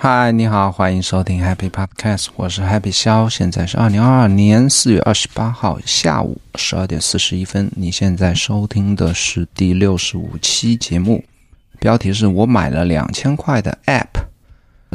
[0.00, 7.68] 嗨，你好，欢迎收听 Happy Podcast，我是 Happy 肖，现在是二零二二年四月二十八号下午十二点四十一分。
[7.74, 11.24] 你现在收听的是第六十五期节目，
[11.80, 14.22] 标题是我买了两千块的 App。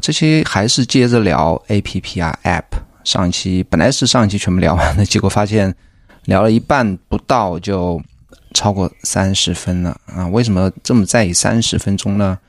[0.01, 2.63] 这期还是接着聊 App 啊 App。
[3.03, 5.75] 上一期本来是上一期全部聊完的，结果发现
[6.23, 8.01] 聊了一半不到就
[8.53, 10.25] 超过三十分了啊！
[10.27, 12.39] 为什么这么在意三十分钟呢？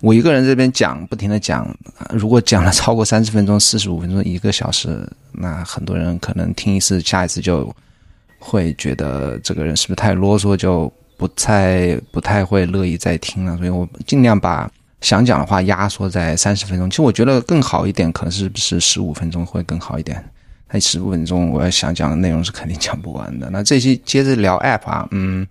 [0.00, 1.68] 我一个人这边讲，不停的讲，
[2.10, 7.74] 如果讲了超过三十分钟、四十五分钟、一个小时，那很多人可能听一次，下一次就
[8.38, 13.56] 会觉得这个人是不是太啰嗦，就不太不太会乐意再听了。
[13.58, 14.70] 所以我尽量把
[15.02, 16.88] 想讲的话压缩在三十分钟。
[16.88, 20.24] 其实我觉得更好一点，可能是不是十五分钟会更好一点？
[20.70, 23.50] 那十五分钟我要想讲的内容是肯定讲不完的。
[23.50, 25.46] 那这期接着聊 App 啊，嗯，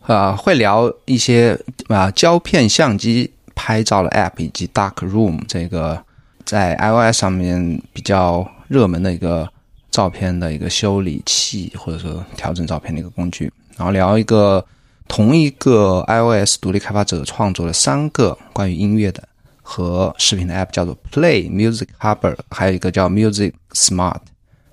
[0.00, 3.30] 啊，会聊一些啊胶片相机。
[3.54, 6.02] 拍照的 App 以及 Dark Room 这个
[6.44, 9.48] 在 iOS 上面比较热门的一个
[9.90, 13.52] 照片的一个修理器，或者说调整照片的一个工具。
[13.76, 14.64] 然后聊一个
[15.06, 19.22] 同一个 iOS 独立开发者创作的三个关于音乐的
[19.62, 24.18] 和视频的 App，叫做 Play Music Hubber，还有一个叫 Music Smart。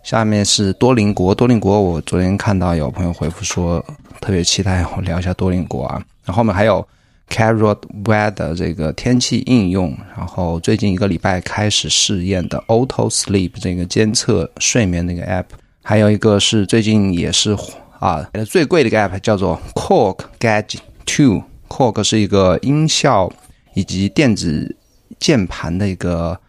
[0.03, 3.83] 下面是多邻国，多邻国我昨天看到有朋友回复说
[4.21, 6.01] 特别期待我聊一下多邻国啊。
[6.23, 6.85] 然后后面还有。
[7.29, 15.45] Carrot Weather 这个天气应用，然后最近一个礼拜开始试验的 Auto Sleep 这个监测睡眠那个 App，
[15.83, 17.55] 还有一个是最近也是
[17.99, 23.31] 啊最贵的一个 App 叫做 Cork Gadget Two，Cork 是一个音效
[23.75, 24.75] 以及电子
[25.19, 26.39] 键盘的一个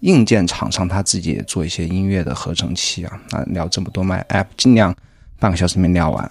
[0.00, 3.20] 硬件厂商，他自己也做一些音乐的合成器啊。
[3.30, 4.94] 那聊这么多卖 App，尽量
[5.38, 6.30] 半个小时没聊完。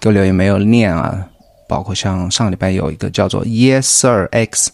[0.00, 1.26] 给我留言没有念啊？
[1.68, 4.70] 包括像上礼拜有一个叫做 Yes Sir X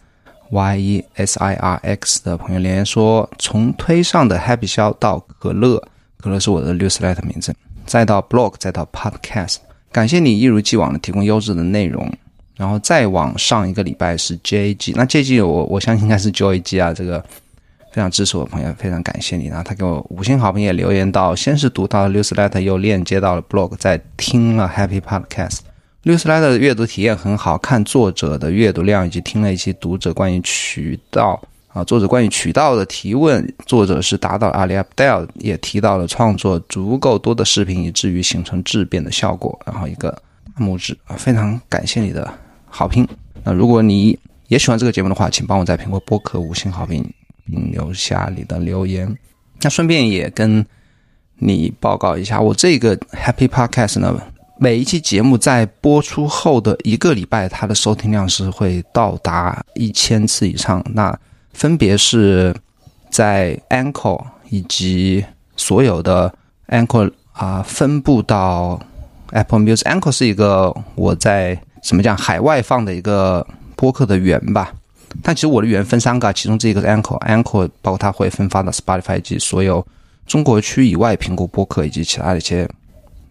[0.51, 5.83] Y E S I R X 的朋友留言说，从推上的 Happy 消到可乐，
[6.19, 7.55] 可乐是我的 newsletter 名字，
[7.87, 9.57] 再到 blog，再到 podcast，
[9.91, 12.13] 感谢你一如既往的提供优质的内容。
[12.55, 17.25] 然后再往上一个礼拜是 J G，那 J G 我我相信应该是 Joy G 啊，这个。
[17.93, 19.49] 非常支持我朋友，非常感谢你。
[19.49, 25.59] 然后他给我五星好评，也留言到，先是读到 newsletter，又链接到了 blog，再听了 Happy Podcast。
[26.05, 31.39] newsletter 的阅读体验很好，看作者的阅读量，以及听了一些读者关于渠道
[31.69, 39.61] 啊，作者关于渠道的提问，作者是达到阿里 Abdel，也提到了创作足够多的视频，以至于形成质变的效果。
[39.67, 40.11] 然后一个
[40.57, 42.29] 大拇指啊，非常感谢你的
[42.65, 43.07] 好评。
[43.45, 47.07] 那如果你也喜欢这个节目的话，请帮我在苹果播客五星好评。
[47.47, 49.17] 并留下你的留言。
[49.61, 50.65] 那顺便也跟
[51.39, 54.21] 你报告一下，我这个 Happy Podcast 呢，
[54.59, 60.85] 每一期节目在播出后的一个礼拜，它的收听量是会到达一千次以上。
[60.95, 61.17] 那
[61.53, 62.55] 分别是
[63.11, 65.25] 在 Anchor 以及
[65.57, 66.33] 所有的
[66.69, 68.81] Anchor 啊，分布到
[69.31, 69.83] Apple Music。
[69.83, 74.73] Anchor 是一个我在怎么讲海外放的一个播客的源吧。
[75.23, 79.85] 但其实我的语言分三个，其中这一个是 Anchor，Anchor 包括它会分发到 Spotify 及所有
[80.27, 82.69] 中国区以外苹果播客以及其他的一些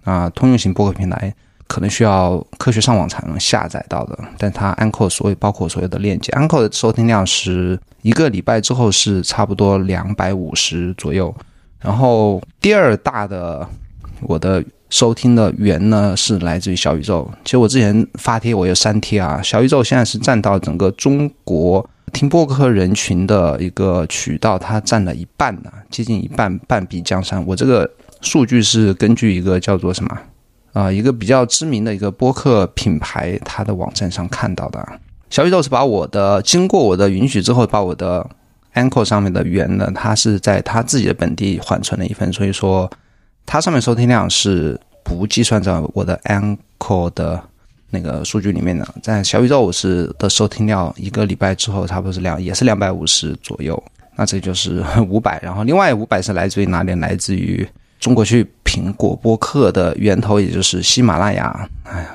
[0.03, 1.33] 啊通用型播客平台，
[1.67, 4.19] 可能需要科学上网才能下载到的。
[4.37, 11.33] 但它 Anchor 所有包括所有的链接，Anchor 的收听量是一个礼拜之后是差不多两百五十左右。
[11.79, 13.67] 然后第二大的
[14.23, 14.63] 我的。
[14.91, 17.25] 收听的源呢是来自于小宇宙。
[17.45, 27.41] 其实我之前发帖我有删帖啊，小宇宙现在是占到整个中国听播客人群的一个渠道，它占了一半呢，接近一半，半壁江山。
[27.47, 27.89] 我这个
[28.19, 30.17] 数据是根据一个叫做什么
[30.73, 34.85] 啊，一个比较知名的一个播客品牌它的网站上看到的。
[35.29, 38.29] 小宇宙是把我的经过我的允许之后，把我的
[38.73, 42.91] Anchor 上面的源呢，它是在它自己的本地缓存了一份，所以说。
[43.51, 47.43] 它上面收听量是不计算在我的 Anchor 的
[47.89, 53.83] 那个数据里面的，在小宇宙是的收听量一个礼拜之后差不多是两也是两百五十左右，
[54.15, 56.93] 那这就是五百，然后另外五百是来自于哪里？
[56.95, 57.67] 来自于
[57.99, 61.69] 中国去苹果播客的源头，也就是喜马拉雅。
[61.83, 62.09] 哎呀，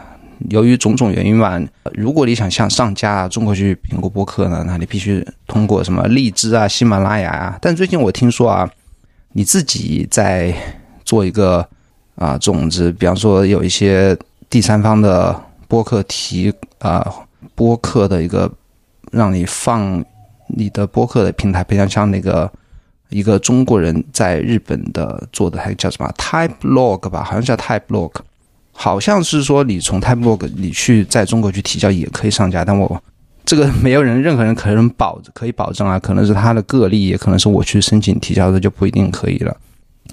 [0.48, 1.60] 由于种种原因吧，
[1.92, 7.58] 如果你想向上架中国去苹果播客呢，那你必须通过什么荔枝啊、喜马拉雅啊。
[7.60, 8.66] 但最近我听说啊，
[9.34, 10.54] 你自己在
[11.06, 11.66] 做一个
[12.16, 14.14] 啊种子，比方说有一些
[14.50, 15.40] 第三方的。
[15.68, 17.04] 播客提啊，
[17.56, 18.48] 播客的一个
[19.10, 20.00] 让你放
[20.46, 22.48] 你的播客的平台，比较像那个
[23.08, 28.12] 一个中国人在日本的做的，还叫什么 Type Log 吧，好像叫 Type Log，
[28.70, 33.02] 好像是说你从 Type Log 你去在中国去提交也可以上架，但我
[33.44, 39.56] 这个没有人任何人可能保可以保证啊，可能是他的个例，也可能是我去申请提交的就不一定可以了。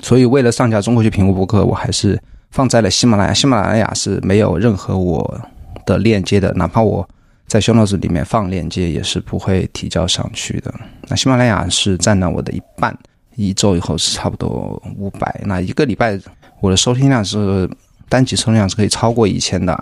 [0.03, 2.21] 所以为了上架中国区苹果播客，我还是。
[2.53, 5.41] 放在了喜马拉雅，喜马拉雅是没有任何我
[5.87, 7.09] 的链接的，哪怕我
[7.47, 10.71] 在 show notes 里面放链接，也是不会提交上去的。
[11.07, 12.95] 那喜马拉雅是占了我的一半，
[13.35, 16.19] 一周以后是差不多五百，那一个礼拜
[16.59, 17.67] 我的收听量是
[18.07, 19.75] 单集收听量是可以超过一千的。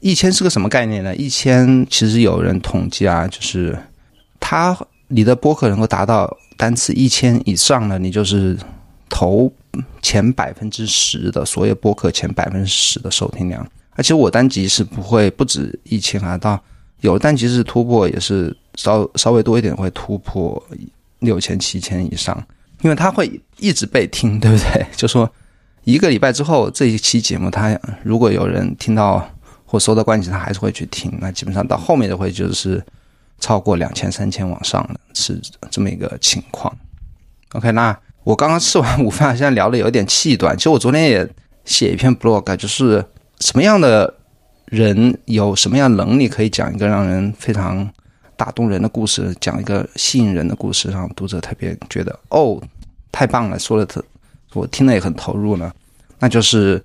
[0.00, 1.16] 一千是个什么概念呢？
[1.16, 3.74] 一千其实有人统计啊，就是
[4.38, 8.54] 他你的播客能够达到单次一千以上呢，你就是
[9.08, 9.50] 头。
[10.02, 16.62] 前百分之十的所有播客前百分之十的收听量，而且我单集是不会不止一千啊，到
[17.00, 20.62] 有单集是突破，也是稍稍微多一点会突破
[21.20, 22.36] 六千七千以上，
[22.82, 24.86] 因为它会一直被听，对不对？
[24.96, 25.30] 就说
[25.84, 29.28] 一个礼拜之后这一期节目，它如果有人听到
[29.64, 32.84] 或收到关系，他还是会去听，那基本上到后面就会就是
[33.40, 35.40] 超过两千三千往上的，是
[35.70, 36.76] 这么一个情况。
[37.52, 37.98] OK，那。
[38.28, 40.54] 我刚刚吃完午饭，现在聊的有点气短。
[40.54, 41.26] 其实我昨天也
[41.64, 43.02] 写一篇 blog，就是
[43.40, 44.12] 什么样的
[44.66, 47.90] 人有什么样能力可以讲一个让人非常
[48.36, 52.60] 打动人的故事，讲一个吸引人的故事，让读者特别觉得哦，
[53.10, 54.04] 太棒了，说的特，
[54.52, 55.72] 我听了也很投入呢。
[56.18, 56.84] 那就是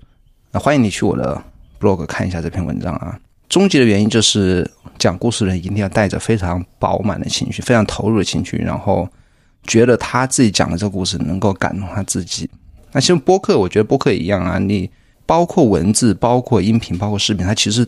[0.54, 1.38] 欢迎你去我的
[1.78, 3.20] blog 看一下这篇文章啊。
[3.50, 4.66] 终极的原因就是
[4.98, 9.06] 讲故事的人一定要带着非常饱满的情绪，非常投入的情绪，然后。
[9.66, 12.48] 觉得他自己讲的这个故事能够感动他自己。
[12.92, 14.58] 那其实播客，我觉得播客也一样啊。
[14.58, 14.88] 你
[15.26, 17.86] 包括文字、包括音频、包括视频，它其实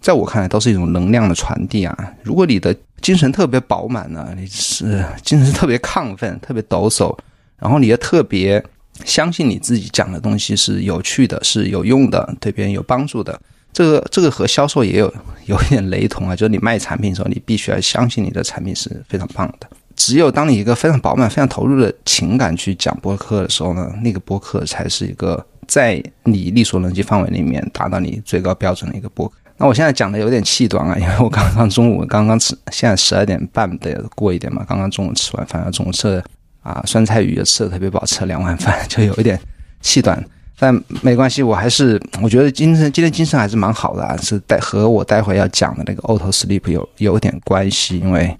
[0.00, 2.14] 在我看来都是一种能量的传递啊。
[2.22, 7.16] 如果你的精神特别饱满呢，你是精神特别亢奋、特别抖擞，
[7.58, 8.64] 然后你也特别
[9.04, 13.40] 相信你自己讲的东西是有趣的、是有用的、对别人有帮助的。
[13.72, 15.12] 这个这个和销售也有
[15.46, 19.68] 有一点雷同啊，就是你卖产品的时候，你必须要相信你的产品是非常棒的。
[19.98, 29.34] 只有当你一个非常饱满、非常投入的情感去讲播客的时候呢，那个播客才是一个在你力所能及范围里面达到你最高标准的一个播客。
[29.56, 36.24] 那我现在讲的有点气短啊，因为我刚刚中午刚刚吃，现在十二点半得过一点嘛，刚刚中午吃完饭，中午吃的
[36.62, 39.38] 啊酸菜鱼也吃的特别饱，吃了两碗饭，就有一点
[39.80, 40.24] 气短。
[40.60, 40.72] 但
[41.02, 48.34] 没关系，我还是我觉得精神今天精神还是蛮好的啊，是待和我待会要讲的那个 auto sleep 有有点关系，因为。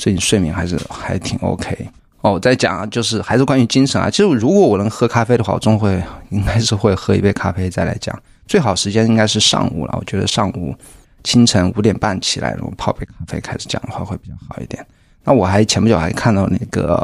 [0.00, 1.76] 最近睡眠还是还挺 OK
[2.22, 2.32] 哦。
[2.32, 4.08] 我再讲啊就是还是关于精神啊。
[4.08, 8.18] 其实如果我能喝咖啡的话，我终会应该是会喝一杯咖啡再来讲。
[8.46, 9.94] 最好时间应该是上午了。
[9.98, 10.74] 我觉得上午
[11.22, 14.84] 清晨五点半起来，然后泡杯咖啡开始讲的话会比较好一点。
[15.22, 16.94] 那我还前不久还看到那个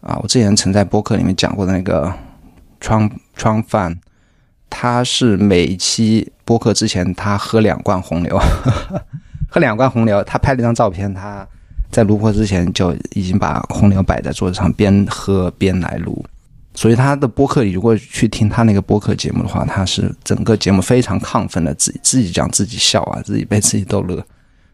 [0.00, 2.10] 啊，我之前曾在播客里面讲过的那个
[2.80, 3.94] 窗窗饭，
[4.70, 8.40] 他是每一期播客之前他喝两罐红牛，
[9.52, 11.46] 喝两罐红牛，他拍了一张照片，他。
[11.90, 16.24] 在录播之前就已经把红牛摆在桌子上，边喝边来录。
[16.74, 24.22] 所以他的播客里，如果去听他那个播客节目的话，他是整个节目非常亢奋的，自己自己讲自己笑啊，自己被自己逗乐。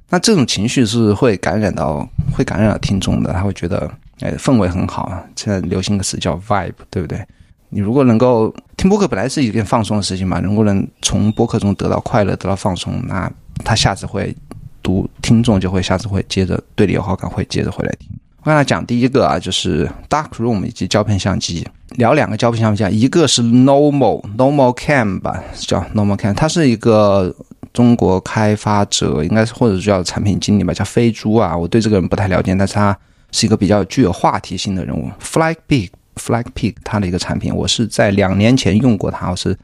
[0.08, 3.88] 那这种情绪是会感染到会感染到听众的，他会觉得
[4.18, 5.22] 哎氛围很好啊。
[5.36, 7.24] 现在流行个词叫 vibe，对不对？
[7.68, 13.30] 你如果能够听播客，本来是一件放松的事情嘛，如果能从播客中得到快乐、得到放松，那
[13.64, 14.34] 他下次会。
[14.82, 18.08] 读听众就会下次会接着对你有好感，会接着回来听。
[18.44, 27.32] 我跟他讲第一个啊，就是 Dark Room 以及胶片相机，聊两个胶片相机，一个是 Normal Normal Cam 吧，叫 Normal Cam，它是一个
[27.72, 31.56] 中国开发者，应该是或者叫产品经理吧，叫飞猪啊。
[31.56, 32.98] 我对这个人不太了解，但是他
[33.30, 35.08] 是一个比较具有话题性的人物。
[35.22, 39.56] Flag Pig Flag Pig 他的一个产品，我是在两年前用过它，我是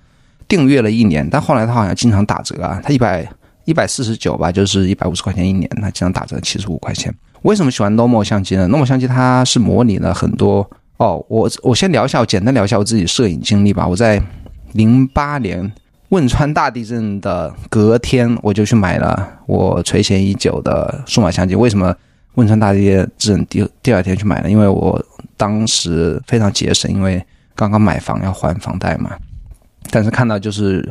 [0.47, 3.29] 订阅了一年，但后来他好像经常打折啊，他一百。
[3.69, 7.15] 一百四十九吧，就是一百五十块钱一年，那经常打折七十五块钱。
[7.43, 11.23] 为什么喜欢 Normal 相机呢？Normal 相机它是模拟了很多哦。
[11.29, 13.87] 我我先聊一下，我简单聊一下我自己摄影经历吧。
[13.87, 14.23] 我在
[14.73, 15.71] 零八年
[16.09, 21.55] 汶川大地震的隔天，我就去买了我垂涎已久的数码相机。
[21.55, 21.95] 为什么
[22.37, 24.51] 汶川大地震第第二天去买呢？
[24.51, 24.99] 因为我
[25.37, 27.23] 当时非常节省，因为
[27.55, 29.15] 刚刚买房要还房贷嘛。
[29.91, 30.91] 但是看到就是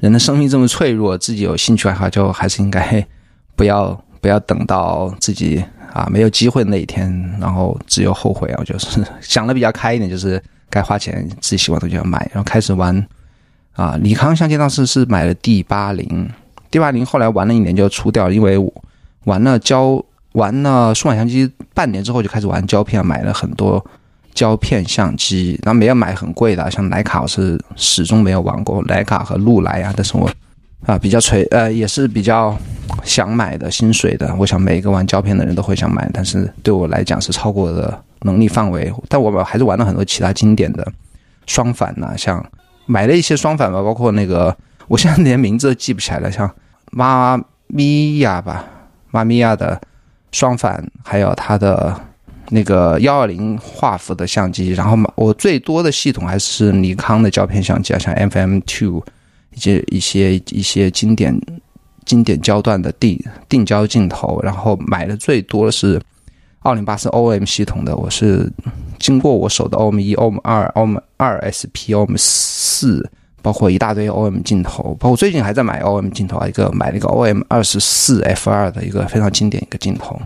[0.00, 3.06] 人的生命这么脆弱，自己有兴趣爱好，就还是应该
[3.56, 7.10] 不要不要等到自己啊没有机会那一天，
[7.40, 8.62] 然后只有后悔啊。
[8.64, 13.06] 就是想的比较开一点，就是该花钱自己喜欢的就要买，然后开始玩。
[13.72, 16.30] 啊，尼康相机当时是买了 D 八零
[16.70, 18.56] ，D 八零后来玩了一年就出掉了，因为
[19.24, 23.84] 玩了胶玩了数码相机半年之后就开始玩胶片，买了很多
[24.34, 30.28] 胶片相机，然后没有买很贵的，像徕卡我是始终没有玩过，徕卡和禄来啊，但是我
[30.84, 32.56] 啊比较垂呃也是比较
[33.02, 40.86] 想买的心水的，我想每一个玩胶片的人都会想买，但是对我来讲是超过的能力范围，但我们还是玩了很多其他经典的
[41.46, 42.44] 双反呐，像。
[42.86, 44.54] 买了一些双反吧，包括那个，
[44.88, 46.54] 我现在连名字都记不起来了，像
[46.92, 48.62] 妈咪呀吧，
[49.10, 49.80] 妈咪呀的
[50.32, 51.98] 双反，还有它的
[52.54, 54.70] 那个幺二零画幅的相机。
[54.70, 59.02] 然后我最多的系统还是尼康的胶片相机啊，像 FM Two，
[59.54, 61.38] 以及一些一些经典
[62.04, 63.18] 经典焦段的定
[63.48, 64.40] 定焦镜头。
[64.42, 66.00] 然后买的最多的是
[66.60, 68.50] 奥林巴斯 OM 系统的，我是。
[68.96, 73.06] 经过我手的 OM 一、OM 二、OM 二 SP、OM 四，
[73.42, 80.18] 包括一大堆 OM 镜头，包括最近还在买 OM 镜头啊，一个买了一个 OM 二十四 F 二的一个非常经典一个镜头，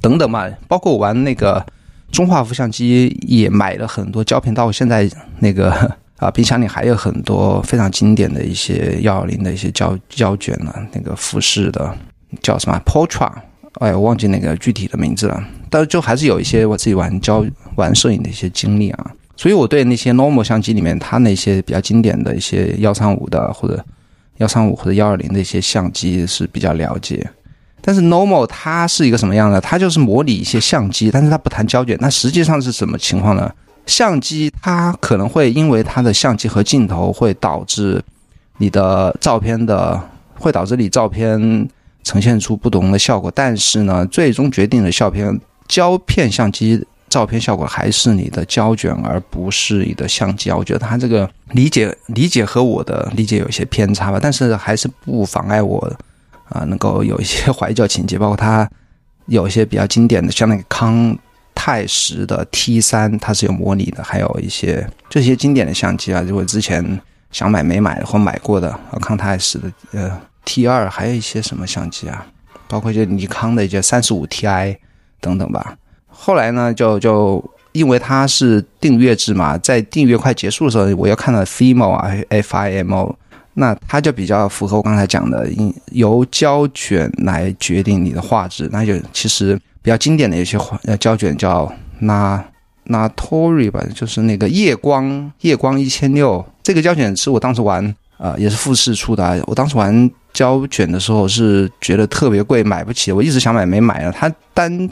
[0.00, 1.64] 等等嘛，包括我玩那个
[2.10, 5.70] 中画幅相机也买了很多胶片，到现在那个
[6.18, 11.94] 啊冰箱里还有很多非常经典的一些幺二零的一些胶胶卷呢，那个富士的
[12.42, 13.30] 叫什么 Portra。
[13.74, 23.82] 哎，我忘记那个具体的名字了，但是就还是有一些我自己玩胶玩摄影的一些经历啊，所以我对那些 normal 相机里面它那些比较经典的一些幺三五的或者
[24.38, 27.24] 幺三五或者幺二零的一些相机是比较了解。
[27.82, 29.60] 但是 normal 它是一个什么样的？
[29.60, 31.96] 它就是模拟一些相机，但是它不谈胶卷。
[32.00, 33.52] 那实际上是什么情况呢？
[33.86, 38.02] 相机它可能会因为它的相机和镜头会导致
[38.58, 40.00] 你的照片的，
[40.34, 41.68] 会导致你照片。
[42.02, 50.56] 呈现出不同的效果，但是呢，最终决定的效片胶片相机照片效果还是你的胶卷，而不是你的相机啊。
[50.56, 55.92] 我觉得他这个理解理解和我的理解有些偏差吧，但是还是不妨碍我
[56.50, 58.18] 啊能够有一些 怀旧情节。
[58.18, 58.68] 包括它
[59.26, 61.16] 有一些比较经典的，像那个康
[61.54, 67.00] 泰时的 T 三，它是有模拟的，还有一些这些经典的相机啊，如果之前
[67.32, 70.20] 想买没买或买过的康泰时的呃。
[70.42, 72.26] T 二还有一些什么相机啊？
[72.66, 74.74] 包括一些尼康的一些三十五 Ti
[75.20, 75.76] 等等吧。
[76.08, 83.14] 后来呢，就就因为它是订阅制嘛，在订阅快结束的时候，我又看到 FIMO 啊，FIMO，
[83.54, 85.48] 那它就比较符合我刚才讲的，
[85.92, 88.68] 由胶卷来决定你的画质。
[88.72, 92.42] 那就其实比较经典的一些呃胶卷叫 Na
[92.86, 97.94] Natori 吧，就是那个夜光夜光一千六，这个胶卷是我当时玩。
[98.20, 99.42] 啊，也是富士出的。
[99.46, 103.10] 我当时玩胶卷的时候是觉得特别贵，买不起。
[103.10, 104.12] 我一直想买，没买了。
[104.12, 104.90] 它单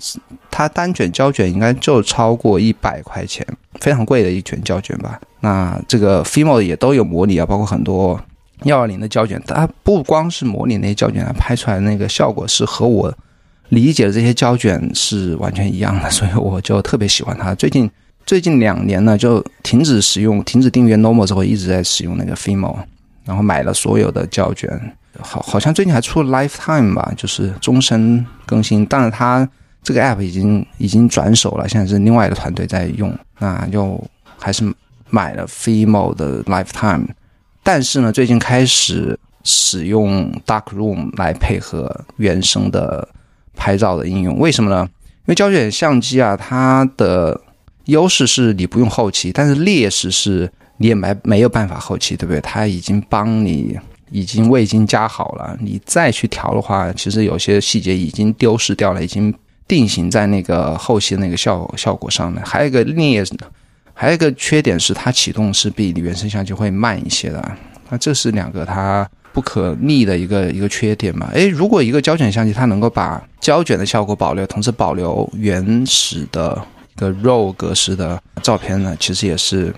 [0.51, 3.47] 它单卷胶卷应该就超过一百块钱，
[3.81, 5.21] 非常贵的一卷胶卷吧。
[5.41, 8.19] 那这个 FIMO 也都有模拟啊，包括很多
[8.65, 13.13] 幺二零的胶卷，它不光是模拟那些胶卷，它拍出来的那个效果是和我
[13.69, 17.55] 理解的这些胶卷是完全一样的，所以我就特别喜欢它。
[17.55, 17.91] 最近
[18.27, 22.77] 最近两年呢，就停止使用，停止订阅 Normal 之后，一直在使用那个 FIMO。
[23.25, 24.71] 然后买了所有的胶卷，
[25.21, 28.87] 好，好像最近还出了 Lifetime 吧，就是终身更新。
[28.87, 29.47] 但是，它
[29.83, 33.15] 这个 App 已经已经转手了，现在是另外一个团队在用。
[33.39, 34.03] 那就
[34.39, 34.65] 还是
[35.11, 37.05] 买了 FIMO 的 Lifetime，
[37.71, 43.07] 但是呢，最近开始使用 Darkroom 来配合原生的
[43.55, 44.39] 拍照的应用。
[44.39, 44.89] 为什么呢？
[45.05, 47.39] 因为胶卷相机啊，它的
[47.85, 50.51] 优势是你不用后期，但是劣势是。
[50.79, 52.41] 你也没没有办法后期，对不对？
[52.41, 53.77] 它已经帮你
[54.13, 59.35] 已经味精加好了，你再去调的话，其实有些细节已经丢失掉了，已经
[59.67, 62.41] 定型在那个后期那个效效果上了。
[62.47, 63.25] 还有一个劣，
[64.01, 67.57] 还有一个缺点是它启动是比原生相机会慢一些的。
[67.91, 71.29] 那这是两个它不可逆的一个一个缺点嘛？
[71.35, 76.57] 诶，如果一个胶卷相机它能够把胶卷的效果保留，同时保留原始的
[76.95, 79.75] 一个 RAW 格式的照片呢，其实也是。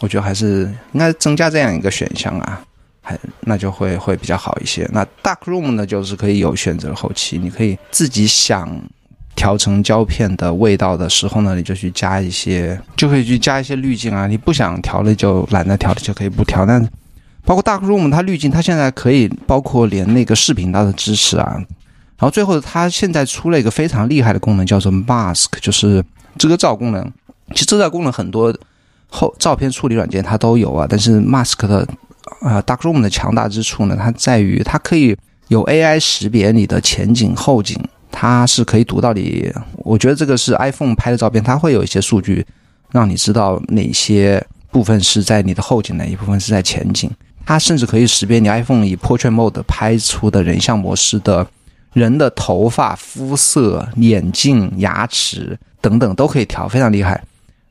[0.00, 2.62] 我觉得还是应该增加这样一个选项啊，
[3.00, 4.86] 还那就会会比较好一些。
[4.92, 8.68] 那 Dark Room 呢，就是可以有选择后期，你可以自己想
[9.36, 14.26] 调成胶片的味道的时候呢，你就去加一些，就可以去加一些滤镜啊。
[14.26, 16.66] 你不想调了就懒得调了，就可以不调。
[16.66, 16.82] 但
[17.44, 21.54] 包括 Dark Room 它滤镜，它现在可以包括连那个视频它的支持啊。
[22.18, 26.02] 然后最后它现在出了一个非常厉害的功能，叫做 Mask，就是
[26.38, 27.12] 遮罩功能。
[27.52, 28.52] 其实遮罩功能很多
[29.08, 31.86] 后照片处理软件它都有啊，但是 Mask 的
[32.40, 35.16] 啊 Dark Room 的强大之处呢，它在于它可以
[35.48, 37.78] 有 AI 识别你的前景后景，
[38.10, 39.52] 它是可以读到你。
[39.78, 42.46] 我觉得这个是 iPhone 拍的照片，它会有一些数据
[42.92, 47.10] 让你知道哪些部分是在你的后景，哪一部分是在前景。
[47.44, 51.46] 它甚至可以识别你 iPhone 以 Portrait Mode 拍出的人像模式的
[51.92, 57.22] 人的头发、肤色、眼镜、牙齿等等都可以调，非常厉害。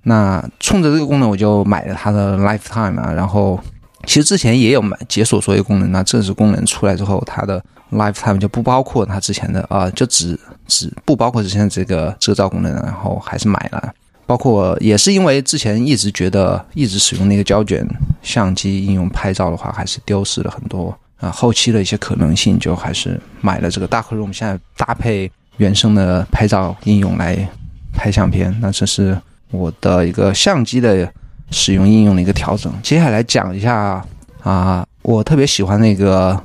[0.03, 3.11] 那冲着这个功能，我就买了它的 Lifetime 啊。
[3.11, 3.59] 然后
[4.05, 13.93] 其实之前也有买解锁所有功能，那这次功能出来之后，它的 Lifetime 就不包括它之前的啊，就只只不包括之前的这个遮罩功能，然后还是买了。
[14.27, 17.87] 包括也是因为之前一直觉得一直使用那个胶卷
[18.23, 27.47] 相机应用拍照的话，还是丢失了很多啊后期的一些可能性，就还是买了这个 Dark Room，现在搭配原生的拍照应用来
[27.93, 28.55] 拍相片。
[28.59, 29.15] 那这是
[29.51, 31.07] 我的一个相机的
[31.51, 32.71] 使用应用的一个调整。
[32.81, 34.05] 接下来讲一下
[34.43, 36.39] 啊，我特别喜欢那个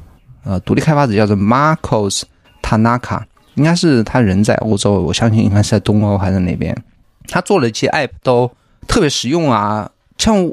[0.44, 2.22] 呃独立开发者叫做 Marcos
[2.62, 3.22] Tanaka，
[3.54, 6.76] 应该是他人在欧洲，我相信应该是在东欧还是哪边。
[7.28, 8.50] 他做了一些 App 都
[8.88, 10.50] 特别实用啊，像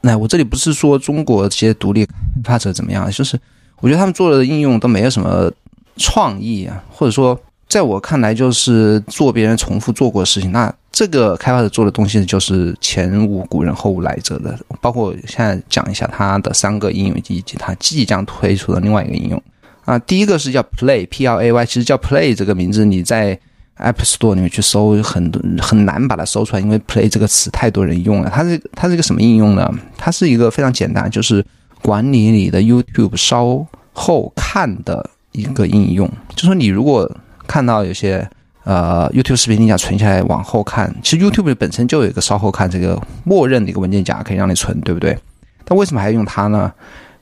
[0.00, 2.12] 那我这里不是说中国这些独立开
[2.44, 3.38] 发者怎么样，就是
[3.80, 5.50] 我觉得他们做的应用都没有什么
[5.96, 7.38] 创意啊，或者说
[7.68, 10.50] 在我看来就是做别人重复做过的事情。
[10.50, 14.58] 那这个开发者做的东西就是前无古人后无来者的。
[14.80, 19.42] 包括现在讲一下它的三个应用以及它即将推出的另外一个应用
[19.84, 23.38] 啊，第一个是叫 Play，P L A Y，其实叫 Play 这个名字你在。
[23.80, 28.28] App Store 里面去搜，很多很难把它搜出来，因为 Play 这个词太多人用了。
[28.28, 29.72] 它是它是一个什么应用呢？
[29.96, 31.46] 它是一个非常简单，就是
[31.80, 36.10] 管理你的 YouTube 稍后看的一个应用。
[36.34, 37.08] 就说你如果
[37.48, 38.24] 看到有些
[38.62, 45.18] 呃 YouTube 视频，你想存下来往后看，其实 YouTube 本身就有一个稍后看这个默认的一个文件夹可以让你存，对不对？
[45.64, 46.72] 但为什么还要用它呢？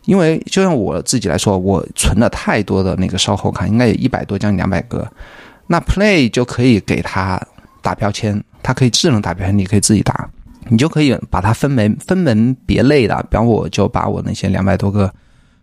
[0.05, 5.11] 因为就像我自己来说，我存了太多的那个稍后看，应该有一百多，将近两百个。
[5.67, 7.41] 那 Play 就可以给它
[7.83, 10.29] 打标签，它可以智能打标签，你可以自己打，
[10.69, 13.21] 你就可以把它分门分门别类的。
[13.29, 15.13] 比方我就把我那些两百多个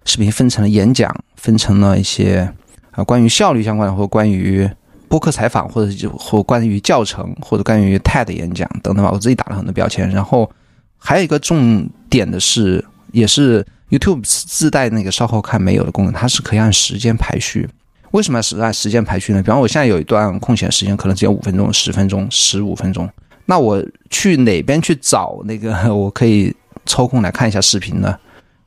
[0.04, 2.54] 视频分成了演讲，分成了一些
[2.94, 4.70] 啊关于效率相关的，或关于
[5.08, 9.12] 播客采访，或者或关于教程，或者关于 TED 演讲等等吧。
[9.12, 10.10] 我自己打了很多标签。
[10.10, 10.50] 然后
[10.98, 17.70] 还有一个重点的是，也是 YouTube 自带那个稍后看没有的功能，它是可以按时间排序。
[18.12, 19.42] 为什么是按时间排序呢？
[19.42, 23.10] 比方我现在有一段空闲时间，可能只有五分钟、十分钟、十五分钟，
[23.46, 28.16] 那我去哪边去找那个 我可以抽空来看一下视频呢？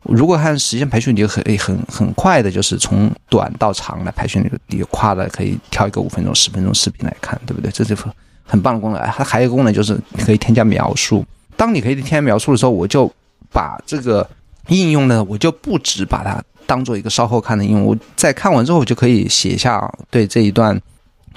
[0.08, 7.70] 如果按时间排序，你就可以很很快的，就是从短到长来排序，那个你跨的可以挑一个五分钟、十分钟视频来看，对不对？
[7.70, 7.96] 这是
[8.44, 9.02] 很棒的功能。
[9.02, 11.24] 它还有一个功能就是你可以添加描述。
[11.56, 13.10] 当你可以添加描述的时候，我就
[13.52, 14.28] 把这个
[14.68, 16.42] 应用呢，我就不止把它。
[16.68, 20.76] 当做一个稍后看的应用，我在看完之后我就可以写下对这一段、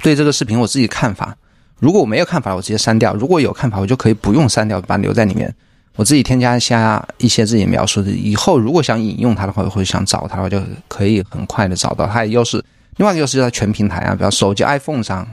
[0.02, 1.38] 对这个视频我自己看法。
[1.78, 5.54] 如果我没有看法，我直接删掉；如果有看法，我就可以不用删掉，把它留在里面。
[6.00, 10.58] 我自己添加一下一些自己描述的，以后如果想引用它的话，或者想找它的话，就
[10.88, 12.08] 可以很快的找到。
[12.08, 12.64] 它又是，
[12.96, 15.28] 另外一个优势在全平台啊，比方手机 iPhone 上，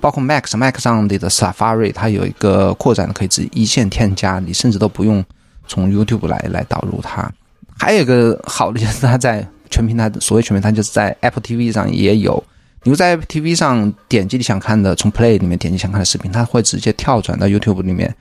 [0.00, 5.24] 包括 Mac、Mac 上的 Safari，它有一个扩展的，可以直一键添加，你甚至都不用
[5.68, 7.30] 从 YouTube 来来导入它。
[7.78, 12.42] 还有一个好的就是它在全平台，所谓全平台就是在 Apple TV 上也有。
[12.82, 18.12] 你在 Apple TV 上点击你想看的，从 Play 里面点击想看的视频，它会直接跳转到 YouTube 里面，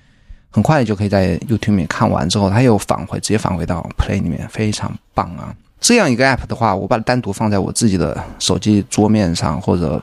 [0.50, 5.56] 很快就可以在 YouTube 里面看完之后，它又返回，直接返回到 Play 里面，非常棒啊！
[5.80, 10.02] 这样一个 App 的话，我把它单独放在我自己的手机桌面上，或者。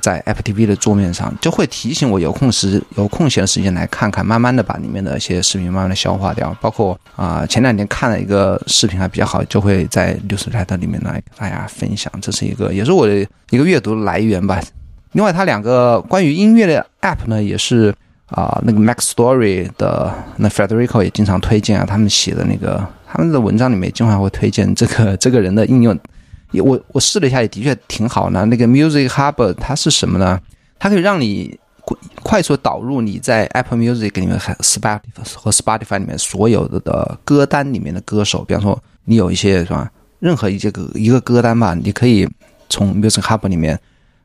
[0.00, 6.56] 在 App TV 的桌面上，就会提醒我有空时有空闲的时间来看看，慢慢的把里面的一些视频慢慢的消化掉。
[6.60, 12.12] 包括啊，前两天看了一个视频还比较好，就会在 Newsletter 里面来跟大家分享。
[12.22, 14.62] 这是一个，也是我的一个阅读来源吧。
[15.12, 17.92] 另外，它两个关于音乐的 App 呢，也是
[18.28, 25.98] 啊，那个 Mac Story 的那 Federico 也经常推荐啊，他们写的那个他们的文章里面经常会推荐这个这个人的应用。
[26.62, 28.44] 我我试了一下，也的确挺好的。
[28.46, 30.40] 那个 Music Hub 它是什么呢？
[30.78, 31.58] 它可以让你
[32.22, 35.00] 快速导入你在 Apple Music 里面和 Spotify
[35.34, 38.44] 和 Spotify 里面所有的的歌单里面的歌手。
[38.44, 39.90] 比方说，你有一些是吧？
[40.20, 42.28] 任何一些歌一个歌单吧，你可以
[42.68, 43.78] 从 Music Hub 里面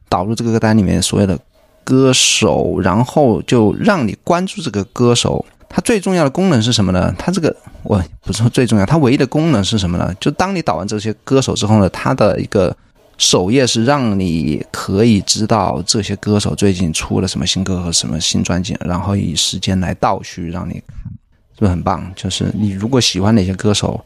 [0.07, 1.37] 导入这个歌单里面所有的
[1.83, 5.45] 歌手，然后就让你关注这个歌手。
[5.69, 7.13] 它最重要的功能是什么呢？
[7.17, 10.13] 它这个我不是说最重要，它唯一的功能是什么呢？
[10.19, 12.75] 就当你导完这些歌手之后呢，它的一个
[13.17, 21.11] 首页是让你可以知道这些歌手最近出了什么新歌和什么新专辑，然后以时间来倒叙让你看，
[21.55, 22.11] 是不是很棒？
[22.15, 23.99] 就是你如果喜欢哪些歌手，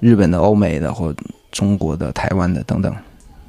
[0.00, 1.14] 日本的、欧美的或
[1.52, 2.92] 中国的、台湾的等等，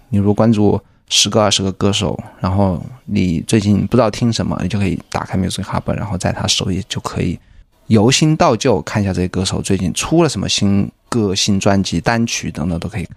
[0.09, 7.39] 你如果关注十个、二十个歌手，然后你最近不知道听什么，你就可以打开 Music Hub，然后在它首页就可以。
[7.87, 13.15] 由新到旧，看一下这些歌手最近出了什么新歌、新专辑、单曲等等都可以看。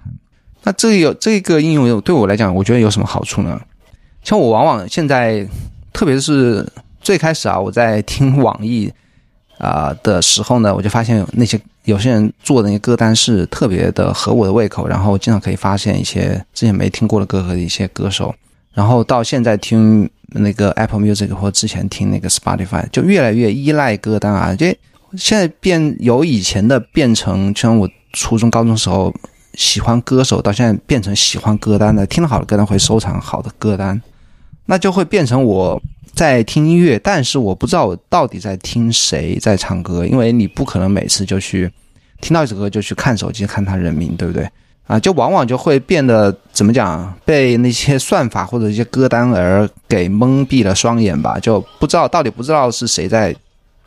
[0.64, 3.60] 那这有这个应用对我来讲，我觉得有什么好处呢？
[4.24, 5.46] 像我往往现在，
[5.92, 6.68] 特别是
[7.00, 8.92] 最开始啊，我在听网易
[9.58, 18.34] 啊的时候呢，我就发现那些有些人做的那些歌单是特别的合我的胃口，然后经常可以发现一些之前没听过的歌和一些歌手。
[18.74, 24.54] 然后到现在听那个 Apple Music 或之前听那个 Spotify，就越来越依赖歌单啊！
[24.54, 24.66] 就
[25.16, 29.14] 现在变由以前的变成，像我初中、高中时候
[29.54, 34.02] 喜欢歌手，到现在变成喜欢歌单的，听了好的歌单会收藏好的歌单，
[34.66, 35.80] 那就会变成我
[36.16, 41.70] 在听音乐，但是我不知道我到底在听谁在唱歌，因为你不可能每次就去
[42.22, 44.48] 听到一首歌就去看手机看他人名，对不对？
[44.86, 53.36] 啊，就往往就会变得怎么讲，被那些算法或者一些歌单而给蒙蔽了双眼吧，就不知道到底不知道是谁在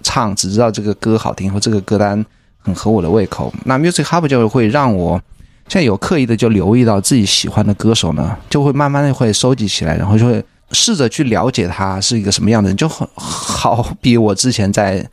[0.03, 2.23] 唱，只知道这个歌好听或这个歌单
[2.59, 3.51] 很合我的胃口。
[3.65, 5.19] 那 Music Hub 就会让我
[5.67, 15.07] 现在有刻意的就留意到自己喜欢的歌手呢，就会慢慢的会收集起来，然后就会试着去了解他是一个什么样的人，就很好比我之前在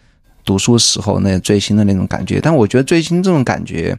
[0.44, 2.40] 读书时候那追星的那种感觉。
[2.40, 3.96] 但我觉得追星这种感觉。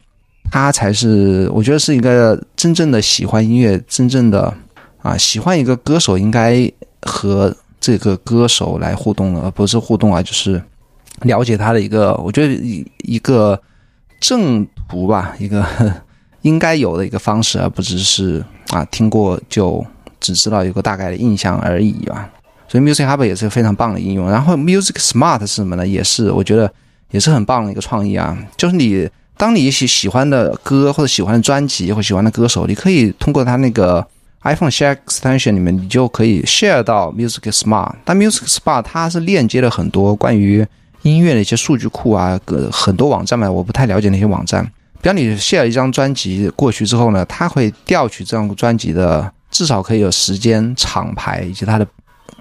[0.50, 4.54] 他才是，我觉得是一个真正的喜欢音乐，真正的
[5.02, 6.66] 啊喜欢一个歌手，应该
[7.02, 10.62] 和这个歌手来互动，而不是互动啊，就是
[11.20, 13.60] 了解他的一个，我觉得一一个
[14.20, 15.62] 正途吧，一个
[16.40, 19.84] 应该有的一个方式，而不只是啊听过就
[20.20, 22.28] 只知道有个大概的印象而已吧。
[22.68, 24.30] 所以 Music Hub 也是非常棒的应用。
[24.30, 25.86] 然后 Music Smart 是什么呢？
[25.86, 26.72] 也是我觉得
[27.10, 29.08] 也是很棒的一个创意啊，就是你。
[29.38, 34.04] 当你喜喜欢的歌或者喜欢的专辑或喜欢的歌手，你可以通过它那个
[34.42, 37.92] iPhone Share Extension 里面，你就可以 share 到 Music Smart。
[38.04, 40.66] 但 Music Smart 它是链接了很多关于
[41.02, 42.36] 音乐的一些数据库啊，
[42.72, 44.64] 很多网站嘛，我不太了解那些网站。
[45.00, 51.86] 比方你 share 一张专辑过去之后呢，它会调取这张专辑的至少可以有时间、厂牌以及他的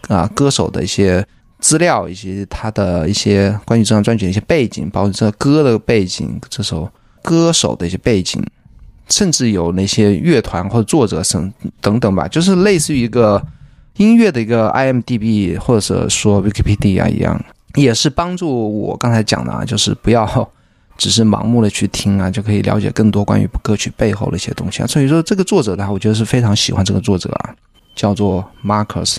[0.08, 1.26] 啊歌手的一些。
[1.60, 6.88] 资料以及他的一些关于这张专辑的一些背景，包括这歌的背景、这首
[7.24, 8.40] 歌手的一些背景，
[9.10, 13.44] 甚至有那些乐团或者作者等等等吧，就是类似于一个
[13.96, 17.44] 音乐的一个 IMDB 或者说 Wikipedia 一样，
[17.74, 20.24] 也是帮助我刚才讲的啊，就是不要
[20.98, 24.88] 只是盲目的去听啊，就可以了解更多关于歌曲背后的一些东西啊。
[24.88, 27.56] 所以说，这个作者的话，我觉得是非常喜欢这个作者啊，
[27.96, 29.18] 叫做 Marcus。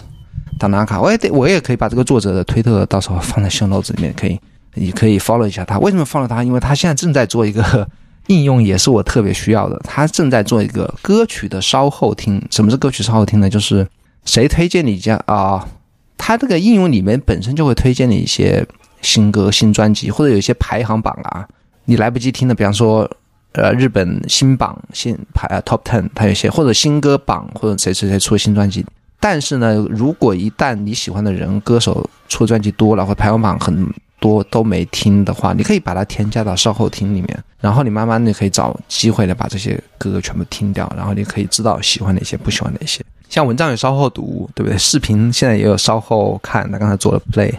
[0.58, 4.40] 达纳卡，我也得，我也可以把这个作者的推特到时候放在 show notes 里面，可以，
[4.74, 5.78] 你可以 follow 一下他。
[5.78, 6.42] 为什么 follow 他？
[6.42, 7.88] 因为他现在正在做一个
[8.26, 9.78] 应用，也是我特别需要的。
[9.84, 12.44] 他正在做一个歌曲的稍后听。
[12.50, 13.48] 什么是歌曲稍后听呢？
[13.48, 13.86] 就是
[14.24, 15.68] 谁推荐你家啊？
[16.16, 18.66] 他这个应用里面本身就会推荐你一些
[19.00, 21.46] 新歌、新专辑，或者有一些排行榜啊，
[21.88, 23.10] 你来不及听的，比方说，
[23.52, 28.84] 呃，日本新榜新排啊 top ten，它有些或者新歌榜，或者谁谁谁出新专辑。
[29.18, 43.02] 但是呢，如果一旦你喜欢的人歌手出专辑多了，或排行榜很多都没听的话，你可以把它添加到稍后听里面，然后你慢慢的可以找机会的把这些歌全部听掉，然后你可以知道喜欢哪些，不喜欢哪些。
[43.30, 44.76] 像文章有稍后读，对不对？
[44.76, 47.54] 视频现在也有稍后看，他刚才做了 play，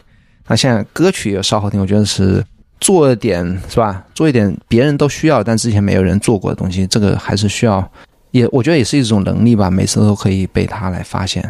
[0.48, 2.46] 那现在歌曲也有稍后听，我觉得是
[2.80, 4.04] 做点是吧？
[4.14, 7.88] 做一点别人都需要但之前没有人做过的东西，这个还是需要。
[8.32, 11.44] 也我觉得也是一种能力吧，每次都可以被他来发现。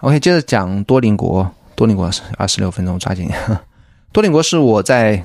[0.00, 1.50] OK，接着讲多邻国。
[1.74, 3.28] 多邻国是二十六分钟，抓紧。
[4.12, 5.22] 多邻国是我在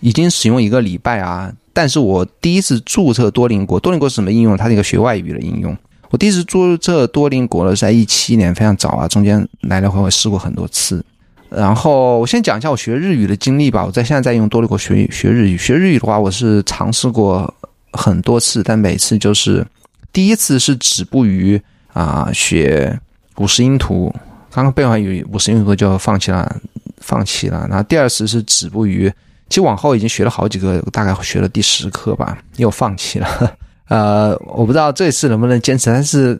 [0.00, 3.80] 已经使用一个礼拜啊，但是我第一次注册多邻国。
[3.80, 4.56] 多邻国是什么应用？
[4.56, 5.76] 它是一个学外语的应用。
[6.10, 11.04] 我第一次注册多邻国呢在一七年，非常早啊，中间来来回回试过很多次。
[11.50, 13.84] 然后我先讲一下我学日语的经历吧。
[13.84, 15.58] 我在现在在用多邻国学学日语。
[15.58, 17.52] 学日语的话，我是尝试过
[17.92, 19.66] 很多次，但每次就是。
[20.12, 22.98] 第一次是止步于啊学
[23.36, 24.12] 五十音图，
[24.50, 26.52] 刚刚背完语五十音图就放弃了，
[26.98, 27.64] 放弃了。
[27.68, 29.08] 然后第二次是止步于，
[29.48, 33.56] 其实往后已经学了好几个，大概学了第十课吧，又放弃了。
[33.86, 36.36] 呃，我不知道这次能不能坚持，但是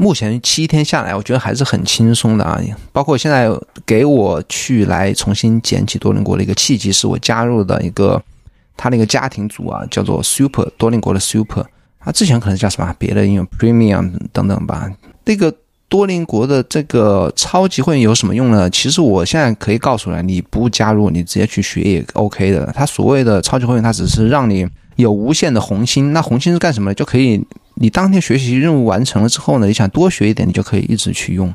[0.00, 2.58] 目前七天下来，我觉得还是很轻松的啊。
[2.92, 3.50] 包括现在
[3.84, 8.22] 给我去来重新捡起多邻国的一个契机，是我加入的一个
[8.76, 11.66] 他那个家庭组啊，叫做 Super 多邻国的 Super。
[11.98, 14.88] 他之前可能叫什么别的应用 Premium 等等吧。
[15.24, 15.52] 那个
[15.88, 18.70] 多邻国的这个超级会员有什么用呢？
[18.70, 22.72] 其实我现在可以告诉你，你不加入，你直接去学也 OK 的。
[22.72, 26.12] 他所谓的超级会员，他只是让你有无限的红心。
[26.12, 26.94] 那红心是干什么？
[26.94, 27.44] 就可以。
[27.80, 31.52] 你当天学习任务完成了之后呢，你想多学一点，你就可以一直去用。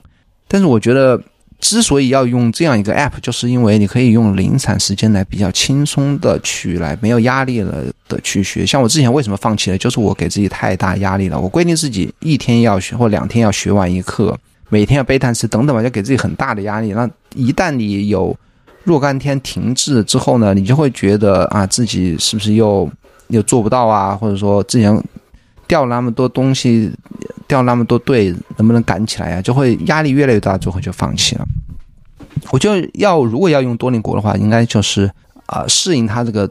[0.48, 1.22] 但是我觉得，
[1.60, 8.66] 之所以要用这样一个 app，就是因为你可以用零散时间来比较轻松的去来，没有压力了的去学。
[8.66, 11.38] 像我之前为什么放弃了，就是我给自己太大压力了。
[11.40, 14.38] 我规定自己一天要学或两天要学完一课，
[14.70, 16.94] 每天要背单词等等吧，就给自己很大的压力。
[16.94, 18.34] 那一旦你有
[18.86, 22.90] 若干天停滞之后呢，你就会觉得啊，自己是不是又
[23.28, 25.04] 又做不到啊，或者说之前。
[25.74, 26.92] 掉那么多东西，
[27.48, 29.42] 掉那么多队，能不能赶起来呀？
[29.42, 31.48] 就会压力越来越大，最后就放弃了。
[32.52, 35.10] 我就要如果要用多邻国的话，应该就是
[35.48, 36.48] 啊，适应它这个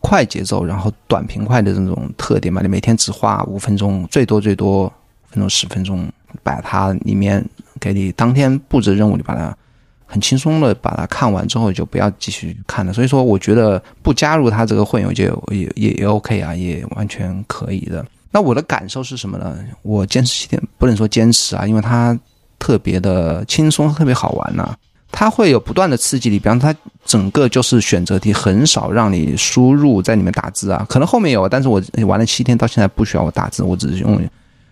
[0.00, 2.60] 快节奏，然后短平快的这种特点嘛。
[2.60, 4.92] 你每天只花五分钟，最多最多
[5.30, 6.06] 分钟十分钟，
[6.42, 7.42] 把它里面
[7.80, 9.56] 给你当天布置任务，你把它
[10.04, 12.92] 很轻松的把它看完之后，就不要继续看了。
[12.92, 18.04] 所以说，我觉得不加入它这个混游就也也也 OK 啊，也完全可以的。
[18.32, 19.58] 那我的感受是什么呢？
[19.82, 22.16] 我坚持七天，不能说坚持啊，因为它
[22.60, 24.72] 特别的轻松，特别好玩呐。
[25.10, 26.72] 它会有不断的刺激你，比方它
[27.04, 30.86] 整个就是选择题，很少让你输入在里面打字啊。
[30.88, 34.22] 可能后面有，但是我玩了七天到现在不需要我打字，我只是用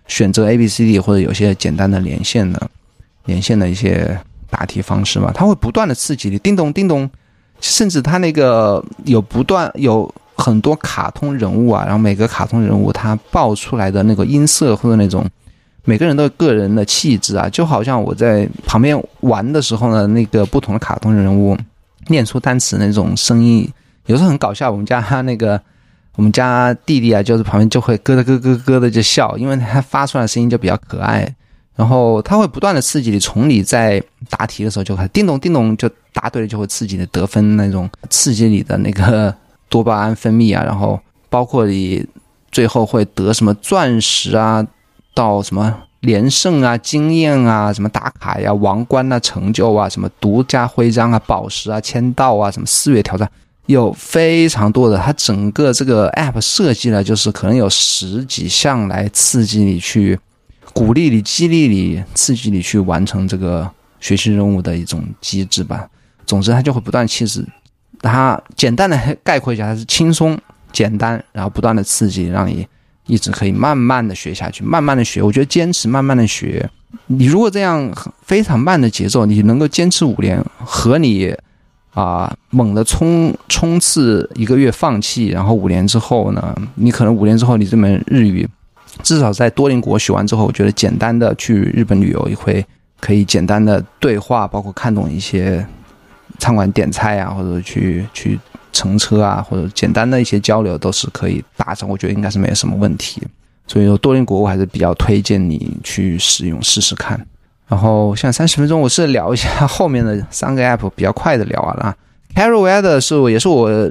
[0.07, 2.71] 选择 A B C D 或者有些简单的连线的
[3.25, 4.17] 连线的一些
[4.49, 5.33] 答题方式嘛。
[5.35, 7.11] 它会不断的刺激你，叮咚叮咚，
[7.61, 10.15] 甚至它那个有不断有。
[10.39, 15.27] 很多卡通人物啊，然后每个卡通人物他爆出来的那个音色或者那种
[15.85, 21.59] 每个人的个人的气质啊，就好像我在旁边玩的时候呢，那个不同的卡通人物
[22.07, 23.69] 念出单词那种声音，
[24.07, 24.71] 有时候很搞笑。
[24.71, 25.61] 我们家那个
[26.15, 31.29] 我们家弟弟啊，就是旁边就会咯咯咯咯的就笑，因为他发出来的声音就比较可爱。
[31.75, 39.35] 然后他会不断的刺激你，从你在答题的时候就开始叮咚叮咚就答对了，就会刺激你得分那种刺激你的那个。
[39.69, 42.07] 多巴胺分泌啊，然后包括你
[42.51, 44.67] 最后会得什么钻石啊，
[45.15, 53.29] 到什么连胜啊、经验啊、什么打卡呀、王冠啊、成就啊、什么独家徽章啊、宝石啊、签到啊、什么四月挑战，
[53.67, 54.97] 有非常多的。
[54.97, 60.19] 它整个这个 app 设计呢，就是可能有十几项来刺激你去
[60.73, 63.69] 鼓励你、激励你、刺激你去完成这个
[64.01, 65.89] 学习任务的一种机制吧。
[66.25, 67.45] 总之，它就会不断其实
[68.01, 70.39] 它简单的概括一下，它是轻松、
[70.73, 72.67] 简单，然后不断的刺激，让你
[73.07, 75.23] 一直可以慢慢的学下去，慢慢的学。
[75.23, 76.69] 我觉得坚持慢慢的学，
[77.07, 77.91] 你如果这样
[78.23, 81.35] 非常慢的节奏，你能够坚持五年，和你
[81.95, 88.49] 啊猛的冲冲刺一个月放弃，然后五年之后呢，你可能五年之后你这门日语
[89.03, 92.65] 至少在多邻国学完之后，我觉得简单的去日本旅游也会
[93.01, 95.67] 可以简单的对话，包括看懂一些。
[96.39, 98.39] 餐馆点菜啊，或者去去
[98.73, 103.23] 乘车啊，或者简单的一些交流都是可以达成，我觉得应该是没有什么问题。
[103.67, 107.21] 所以说多邻国我还是比较推荐你去使用试试看。
[107.67, 111.95] 然后现在三十分钟， 我是聊一下后面的三个 app，比较快的聊完了。
[112.35, 113.91] Carol Weather 是也是我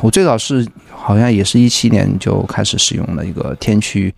[0.00, 4.12] 我最早是好像也是一七年就开始使用的一个天气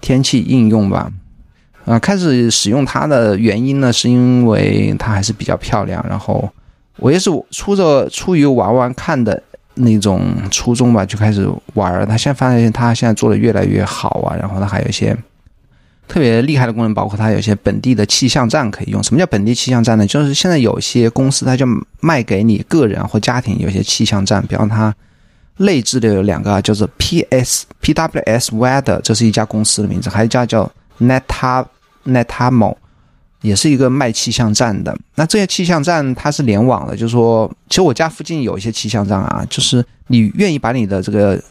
[0.00, 1.10] 天气应用吧。
[1.86, 6.50] 啊，开始使用它的原因呢，是因为它还是比较漂亮，然后。
[7.00, 9.42] 我也是出着出于玩玩看的
[9.74, 12.06] 那种初衷吧，就开始玩。
[12.06, 15.16] 他现在发现他现在做的越来越好啊，然后他还有一些
[16.06, 19.02] 特别厉害的功能，包括他有一些本地的气象站可以用。
[19.02, 20.06] 什么叫本地气象站呢？
[20.06, 21.64] 就是现在有些公司它就
[22.00, 24.94] 卖给你个人或家庭有些气象站，比方它
[25.56, 31.64] 内置的有两个，叫做 P S P W S Weather，这是一家公司的名字，还有一家叫 Neta
[32.04, 32.76] Netamo。
[33.42, 41.42] 也是一个卖气象站的，那这些气象站它是联网的，就是说，其实我家附近有一些气象站啊，就是你愿意把你的这个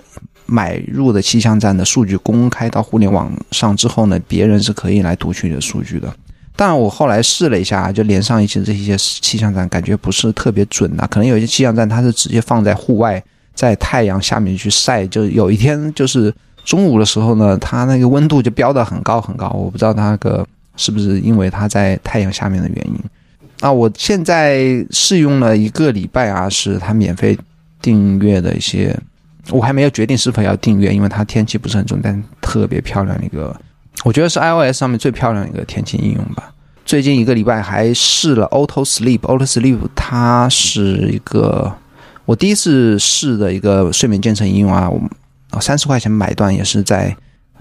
[0.45, 6.13] 买入的气象站的数据公开到互联网上之后呢，别人是可以来读取你的数据的。
[6.55, 11.07] 当然，我后来试了一下，就连上一些这些气象站，感觉不是特别准啊。
[11.07, 13.23] 可能有些气象站它是直接放在户外，
[13.55, 16.31] 在太阳下面去晒，就有一天就是
[16.63, 20.45] 中午的时候呢，它那个温度就飙得很高很高，我不知道它那个。
[20.79, 22.95] 是不是因为它在太阳下面的原因？
[23.59, 27.37] 啊，我现在试用了一个礼拜啊，是它免费
[27.81, 28.97] 订阅的一些，
[29.49, 33.53] 我还没有决定是否要订阅，因为它天气不是很准，但特别漂亮一个
[34.05, 36.53] 我觉得是 iOS 上面最漂亮的一个天气应用吧。
[36.85, 41.71] 最近一个礼拜还试了 Auto Sleep，Auto Sleep 它是一个
[42.23, 44.89] 我第一次试的一个睡眠监测应用啊，
[45.51, 47.13] 我三十块钱买断也是在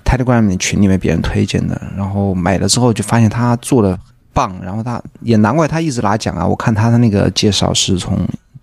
[0.08, 3.98] Telegram 群里面别人推荐的，然后买了之后就发现他做的
[4.32, 6.46] 棒，然后他也难怪他一直拿奖啊。
[6.46, 8.18] 我看他的那个介绍是从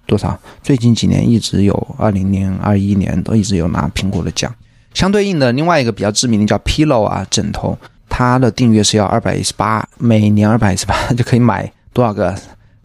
[0.08, 4.51] 多少最近几年一直有，二零年、二一年都一直有拿苹果的奖。
[4.95, 7.77] 相对应的，另外一个比较知名的叫 Pillow 啊，枕头，
[8.10, 12.36] 它的订阅是要二百一十八，每年二百一十八 就可以买多少个？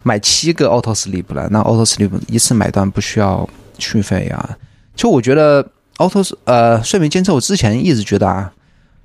[0.03, 1.47] 买七个 Auto Sleep 了。
[1.51, 3.47] 那 Auto Sleep 一次买断不需要
[3.77, 4.57] 续费啊。
[4.95, 5.63] 就我觉得
[6.01, 8.51] Auto 呃睡眠监测，我之前一直觉得啊，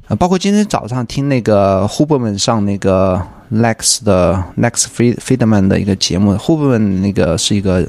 [0.09, 3.21] 呃，包括今天早上听那个 Huberman 上那个
[3.53, 7.87] Lex 的 Lex Friedman 的一个节目，Huberman 那个是一个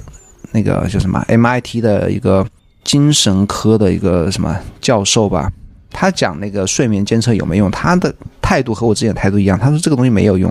[0.52, 2.46] 那个叫什么 MIT 的一个。
[2.84, 5.52] 精神科的一个什么教授吧，
[5.91, 7.72] 他讲那个睡眠监测有没有用？
[7.72, 10.50] 他的态度和我之前态度一样，他说这个东西没有用。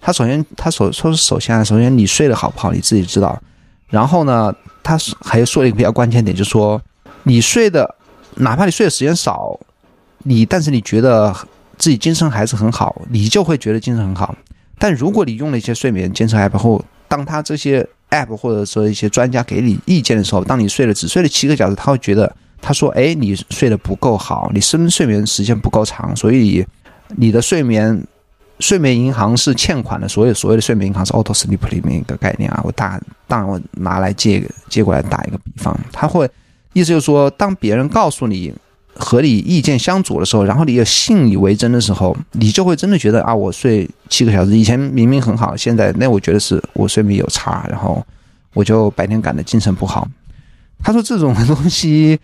[0.00, 3.40] 他首先他所说首先首先你睡得好不好你自己知道。
[3.86, 6.82] 然后呢，他还说了一个比较关键点，就是说
[7.28, 7.94] 你睡的
[8.36, 9.60] 哪怕你睡的时间少，
[10.24, 11.34] 你但是你觉得
[11.76, 14.34] 自己精神还是很好，你就会觉得精神很好。
[14.78, 26.64] 但如果你用了一些睡眠监测 app 后，当他这些 app 或者说一些专家给你意见的时候，当你睡了只睡了七个小时，他会觉得他说：“哎，你睡得不够好，你深睡眠时间不够长，所以
[27.16, 28.02] 你的睡眠
[28.60, 32.62] 睡眠银行是欠款的。”所有所谓的睡眠银行是 auto sleep 里面一个概念啊。
[32.64, 36.30] 我大当然我拿来借借过来打一个比方，他会
[36.72, 38.54] 意思就是说，当别人告诉你。
[39.00, 48.04] 和你意见相左的时候，然后你又信以为真的时候，你就会真的觉得啊，我睡七个小时，以前明明很好，现在那我觉得是我睡眠有差，然后
[48.54, 50.08] 我就白天赶的精神不好。
[50.82, 52.18] 他说这种东西，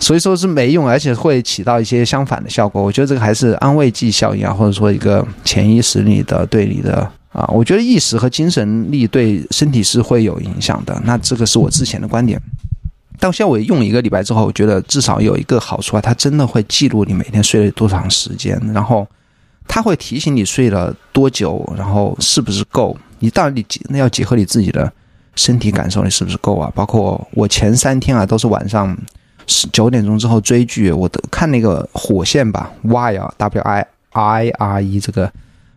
[0.00, 2.82] 所以说是没用，而且会起到一些相反的效果。
[2.82, 10.98] 我觉得这个还是安慰剂效应啊，或者说一个潜意识里的对你的啊，我觉得意识和精神力对身体是会有影响的。
[11.04, 12.40] 那这个是我之前的观点。
[13.18, 19.06] 到现在我用一个礼拜之后，我觉得至少有一个好处啊，它真的会记录你每天睡了多长时间，然后
[19.66, 22.96] 它会提醒你睡了多久，然后是不是够。
[23.18, 24.92] 你到底那要结合你自己的
[25.34, 26.70] 身体感受，你是不是够啊？
[26.74, 28.96] 包括我前三天啊，都是晚上
[29.72, 35.32] 九点钟之后追剧，我都看那个火线吧，Wire W I I R E 这个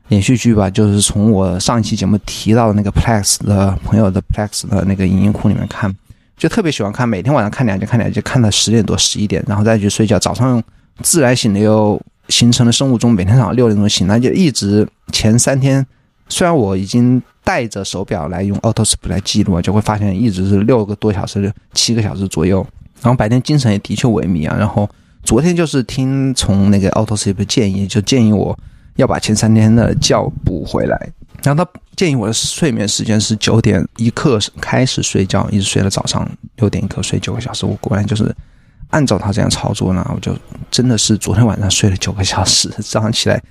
[0.10, 5.96] 连续剧吧，就是从我上一期节目提到的那个 Plex 的朋友的 Plex 的那个影音库里面看。
[6.40, 10.18] 就特别喜欢看，每天晚上看两集，看两集，看到十点多、十一点，然后再去睡觉。
[10.18, 10.64] 早上
[11.02, 15.86] 自然醒的又形成了生物钟，每天早上六点钟醒，那就一直前三天。
[16.30, 22.66] 虽然我已经带着手表来用 Auto Sleep 来记录，就会发现一直是六个多小时、七个小时左右。
[23.02, 24.56] 然后白天精神也的确萎靡啊。
[24.58, 24.90] 然后
[25.24, 28.58] 昨天就是听从那个 Auto Sleep 建议，就建议我
[29.00, 31.10] 要把前三天的觉补回来。
[31.42, 37.66] 然后他建议我的睡眠时间是九点一刻开始睡觉，一直睡到早上六点一刻睡九个小时。
[37.66, 38.36] 我果然就是
[38.90, 40.36] 按照他这样操作呢，我就
[40.70, 43.42] 真的是昨天晚上睡了九个小时，早上起来。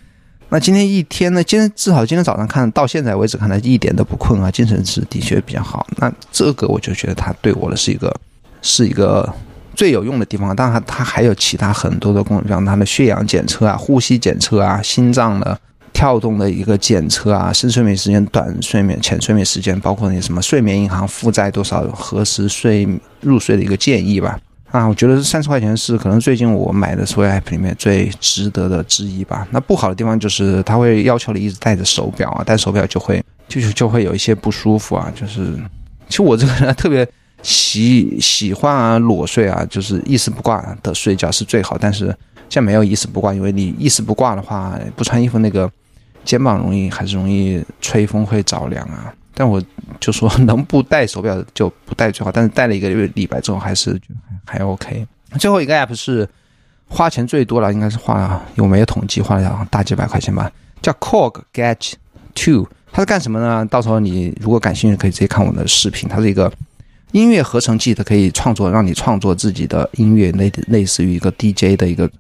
[0.51, 1.43] 那今天一天呢？
[1.43, 5.87] 今天至少今天早上看到现在为止看来一点都不困啊，精神是的确比较好。
[5.97, 8.15] 那这个我就觉得他对我的是一个
[8.63, 9.31] 是一个
[9.79, 10.55] 最有用的地方。
[10.57, 15.57] 当然，它还有其他很多的功能，像它的血氧检测啊、呼吸检测啊、心脏的。
[15.91, 22.87] 跳动的一个检测啊，深睡眠时间、短睡眠、浅睡眠时间，包括那些什么睡眠银行负债多少、何时睡
[23.21, 24.39] 入睡的一个建议吧。
[24.71, 29.49] 啊，我觉得三十块钱是可能最近我买的所有 app 里面最值得的之一吧。
[29.51, 35.11] 那不好的地方就是它会要求你一直戴着手表啊，戴手表就会就就会有一些不舒服啊。
[35.17, 35.53] 就是
[36.09, 37.09] 其实我这个人特别
[37.43, 41.77] 喜喜欢啊裸睡啊，就是一丝不挂的睡觉是最好。
[41.79, 42.07] 但是
[42.49, 45.71] 现在没有一丝不挂，因为你一丝不挂的话，不穿衣服那个。
[46.25, 49.63] 肩膀容易还是容易吹风会着凉啊，但我
[49.99, 53.99] 就说能不戴手表就不戴最好，但是戴了一个礼拜之后还是
[54.45, 55.07] 还 OK。
[55.41, 56.29] 最后一个 app 是
[56.87, 61.95] 花钱最多了，应该是花了有没有统计花了大几百块钱吧，叫 Cog Get
[62.35, 63.65] Two，它是干什么呢？
[63.65, 66.53] 到时候你如果感兴趣可以直接看我的视频，它是一个
[67.13, 72.11] 音乐合成器，它可以创作让你创作自己的音乐，类类似于一个 DJ 的一个。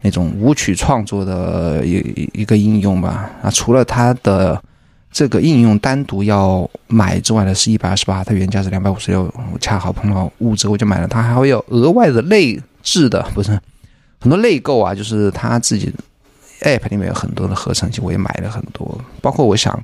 [0.00, 4.62] 那种舞曲创作的一一个应用吧，啊，除了它的
[5.10, 11.08] 这个应用单独要买之外呢，是一百二十八，它原价是两百五十六，我恰好碰到五折，我就买了。
[11.08, 13.50] 它还会有额外的内置的，不是
[14.20, 15.92] 很多内购啊，就是它自己
[16.62, 19.00] app 里面有很多的合成器，我也买了很多。
[19.20, 19.82] 包括我想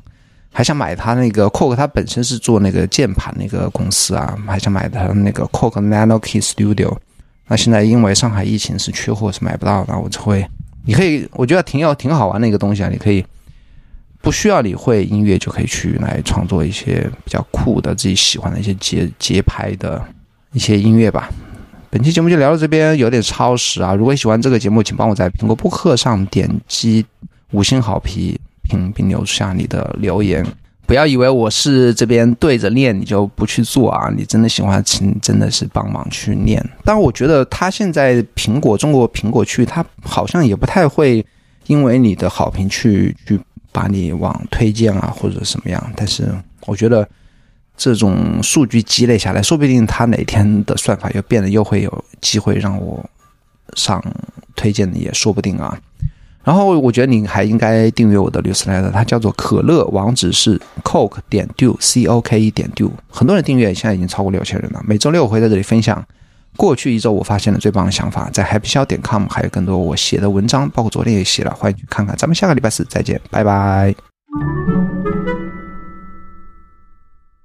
[0.56, 6.96] 还想买它那个 Korg，它本身是做那个键盘那个公司啊，还想买它那个 Korg Nano Key Studio。
[7.48, 10.46] 那现在因为上海疫情是缺货是买不到的，我就会
[10.84, 13.24] 你可以，我觉得挺有挺好玩的一个东西啊，你可以
[14.22, 20.00] 不需要你会音乐就可以去来创作一些比较酷的自己喜欢的一些节节拍的
[20.52, 21.28] 一些音乐吧。
[21.90, 23.94] 本期节目就聊到这边，有点超时啊！
[23.94, 27.04] 如果喜欢这个节目，请帮我在苹果播客上点击
[27.50, 28.36] 五星好评，
[28.68, 30.44] 并留下你的留言。
[30.86, 34.10] 不要以为我是这边对着念，你就不去做啊！
[34.16, 36.64] 你真的喜欢，请真的是帮忙去念。
[36.84, 41.24] 但我觉得他现在苹果中国苹果区，他好像也不太会
[41.66, 43.40] 因为你的好评去去
[43.72, 45.92] 把你往推荐啊或者什么样。
[45.96, 46.28] 但是
[46.66, 47.08] 我觉得。
[47.76, 53.04] 这种数据积累下来，说不定他哪天的算法又变得又会有机会让我
[53.74, 54.00] 上
[54.54, 55.76] 推荐的，也说不定啊。
[56.44, 62.92] 然后我觉得你还应该订阅我的 newsletter，它叫做可乐，网址是 coke 点 do c o k e 点 do。
[63.08, 64.82] 很多人订阅，现在已经超过六千人了。
[64.86, 66.04] 每周六我会在这里分享
[66.56, 72.14] 过去一周我发现的最棒的想法，在 happyshow.com 还有更多我写的文章，包括昨天也写了，欢迎去看看。
[72.16, 73.94] 咱们下个礼拜四再见，拜拜。